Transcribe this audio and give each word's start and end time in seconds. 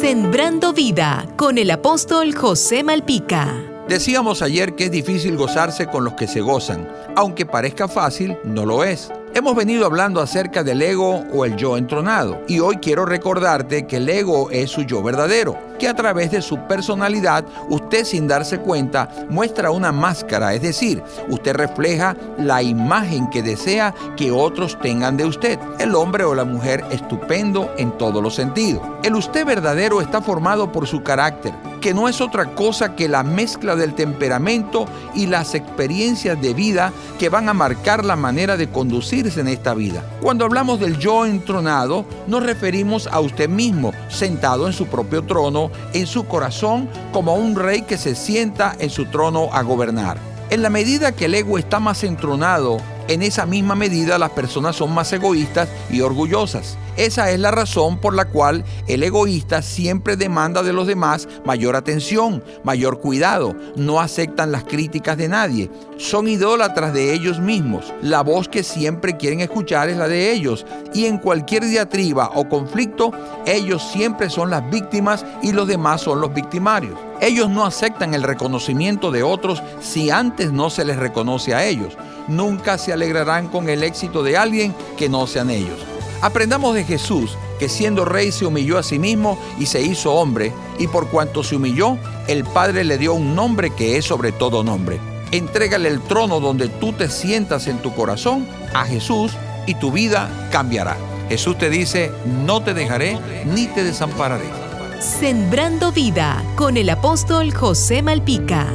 Sembrando 0.00 0.72
vida 0.72 1.26
con 1.36 1.58
el 1.58 1.70
apóstol 1.70 2.34
José 2.34 2.82
Malpica. 2.82 3.62
Decíamos 3.86 4.40
ayer 4.40 4.74
que 4.74 4.84
es 4.84 4.90
difícil 4.90 5.36
gozarse 5.36 5.88
con 5.88 6.04
los 6.04 6.14
que 6.14 6.26
se 6.26 6.40
gozan. 6.40 6.88
Aunque 7.16 7.44
parezca 7.44 7.86
fácil, 7.86 8.38
no 8.42 8.64
lo 8.64 8.82
es. 8.82 9.12
Hemos 9.34 9.54
venido 9.54 9.84
hablando 9.84 10.22
acerca 10.22 10.64
del 10.64 10.80
ego 10.80 11.26
o 11.34 11.44
el 11.44 11.54
yo 11.56 11.76
entronado 11.76 12.42
y 12.48 12.60
hoy 12.60 12.78
quiero 12.78 13.04
recordarte 13.04 13.86
que 13.86 13.98
el 13.98 14.08
ego 14.08 14.50
es 14.50 14.70
su 14.70 14.84
yo 14.84 15.02
verdadero, 15.02 15.58
que 15.80 15.88
a 15.88 15.94
través 15.94 16.30
de 16.30 16.42
su 16.42 16.58
personalidad 16.68 17.44
usted 17.70 18.04
sin 18.04 18.28
darse 18.28 18.60
cuenta 18.60 19.08
muestra 19.30 19.70
una 19.70 19.90
máscara, 19.90 20.54
es 20.54 20.60
decir, 20.62 21.02
usted 21.28 21.54
refleja 21.54 22.14
la 22.38 22.62
imagen 22.62 23.28
que 23.30 23.42
desea 23.42 23.94
que 24.16 24.30
otros 24.30 24.78
tengan 24.80 25.16
de 25.16 25.24
usted, 25.24 25.58
el 25.78 25.94
hombre 25.94 26.24
o 26.24 26.34
la 26.34 26.44
mujer 26.44 26.84
estupendo 26.90 27.72
en 27.78 27.96
todos 27.96 28.22
los 28.22 28.34
sentidos. 28.34 28.82
El 29.02 29.14
usted 29.14 29.46
verdadero 29.46 30.02
está 30.02 30.20
formado 30.20 30.70
por 30.70 30.86
su 30.86 31.02
carácter, 31.02 31.54
que 31.80 31.94
no 31.94 32.08
es 32.08 32.20
otra 32.20 32.54
cosa 32.54 32.94
que 32.94 33.08
la 33.08 33.22
mezcla 33.22 33.74
del 33.74 33.94
temperamento 33.94 34.84
y 35.14 35.26
las 35.26 35.54
experiencias 35.54 36.40
de 36.40 36.52
vida 36.52 36.92
que 37.18 37.30
van 37.30 37.48
a 37.48 37.54
marcar 37.54 38.04
la 38.04 38.16
manera 38.16 38.58
de 38.58 38.68
conducirse 38.68 39.40
en 39.40 39.48
esta 39.48 39.72
vida. 39.72 40.04
Cuando 40.20 40.44
hablamos 40.44 40.78
del 40.78 40.98
yo 40.98 41.24
entronado, 41.24 42.04
nos 42.26 42.42
referimos 42.42 43.06
a 43.06 43.20
usted 43.20 43.48
mismo, 43.48 43.92
sentado 44.08 44.66
en 44.66 44.74
su 44.74 44.86
propio 44.86 45.22
trono, 45.22 45.69
en 45.92 46.06
su 46.06 46.26
corazón, 46.26 46.88
como 47.12 47.34
un 47.34 47.56
rey 47.56 47.82
que 47.82 47.98
se 47.98 48.14
sienta 48.14 48.74
en 48.78 48.90
su 48.90 49.06
trono 49.06 49.50
a 49.52 49.62
gobernar. 49.62 50.18
En 50.50 50.62
la 50.62 50.70
medida 50.70 51.12
que 51.12 51.26
el 51.26 51.34
ego 51.34 51.58
está 51.58 51.78
más 51.78 52.02
entronado, 52.02 52.78
en 53.10 53.22
esa 53.22 53.44
misma 53.44 53.74
medida 53.74 54.18
las 54.18 54.30
personas 54.30 54.76
son 54.76 54.94
más 54.94 55.12
egoístas 55.12 55.68
y 55.90 56.00
orgullosas. 56.00 56.78
Esa 56.96 57.30
es 57.32 57.40
la 57.40 57.50
razón 57.50 57.98
por 57.98 58.14
la 58.14 58.26
cual 58.26 58.64
el 58.86 59.02
egoísta 59.02 59.62
siempre 59.62 60.16
demanda 60.16 60.62
de 60.62 60.72
los 60.72 60.86
demás 60.86 61.28
mayor 61.44 61.74
atención, 61.74 62.44
mayor 62.62 63.00
cuidado. 63.00 63.56
No 63.74 64.00
aceptan 64.00 64.52
las 64.52 64.62
críticas 64.62 65.16
de 65.16 65.28
nadie. 65.28 65.70
Son 65.96 66.28
idólatras 66.28 66.92
de 66.92 67.12
ellos 67.12 67.40
mismos. 67.40 67.92
La 68.00 68.22
voz 68.22 68.48
que 68.48 68.62
siempre 68.62 69.16
quieren 69.16 69.40
escuchar 69.40 69.88
es 69.88 69.96
la 69.96 70.06
de 70.06 70.30
ellos. 70.30 70.64
Y 70.94 71.06
en 71.06 71.18
cualquier 71.18 71.64
diatriba 71.64 72.30
o 72.34 72.48
conflicto, 72.48 73.10
ellos 73.44 73.82
siempre 73.90 74.30
son 74.30 74.50
las 74.50 74.70
víctimas 74.70 75.24
y 75.42 75.50
los 75.50 75.66
demás 75.66 76.02
son 76.02 76.20
los 76.20 76.32
victimarios. 76.32 76.96
Ellos 77.20 77.50
no 77.50 77.66
aceptan 77.66 78.14
el 78.14 78.22
reconocimiento 78.22 79.10
de 79.10 79.22
otros 79.22 79.62
si 79.80 80.10
antes 80.10 80.52
no 80.52 80.70
se 80.70 80.84
les 80.84 80.96
reconoce 80.96 81.54
a 81.54 81.66
ellos. 81.66 81.96
Nunca 82.30 82.78
se 82.78 82.92
alegrarán 82.92 83.48
con 83.48 83.68
el 83.68 83.82
éxito 83.82 84.22
de 84.22 84.36
alguien 84.36 84.72
que 84.96 85.08
no 85.08 85.26
sean 85.26 85.50
ellos. 85.50 85.80
Aprendamos 86.22 86.74
de 86.74 86.84
Jesús, 86.84 87.36
que 87.58 87.68
siendo 87.68 88.04
rey 88.04 88.30
se 88.30 88.46
humilló 88.46 88.78
a 88.78 88.84
sí 88.84 89.00
mismo 89.00 89.36
y 89.58 89.66
se 89.66 89.82
hizo 89.82 90.14
hombre, 90.14 90.52
y 90.78 90.86
por 90.86 91.08
cuanto 91.08 91.42
se 91.42 91.56
humilló, 91.56 91.98
el 92.28 92.44
Padre 92.44 92.84
le 92.84 92.98
dio 92.98 93.14
un 93.14 93.34
nombre 93.34 93.70
que 93.70 93.96
es 93.96 94.04
sobre 94.04 94.30
todo 94.30 94.62
nombre. 94.62 95.00
Entrégale 95.32 95.88
el 95.88 96.00
trono 96.00 96.38
donde 96.38 96.68
tú 96.68 96.92
te 96.92 97.08
sientas 97.08 97.66
en 97.66 97.78
tu 97.78 97.92
corazón 97.94 98.46
a 98.74 98.84
Jesús 98.84 99.32
y 99.66 99.74
tu 99.74 99.90
vida 99.90 100.48
cambiará. 100.52 100.96
Jesús 101.28 101.58
te 101.58 101.68
dice, 101.68 102.12
no 102.44 102.62
te 102.62 102.74
dejaré 102.74 103.18
ni 103.44 103.66
te 103.66 103.82
desampararé. 103.82 104.46
Sembrando 105.00 105.90
vida 105.90 106.44
con 106.56 106.76
el 106.76 106.90
apóstol 106.90 107.52
José 107.52 108.02
Malpica. 108.02 108.66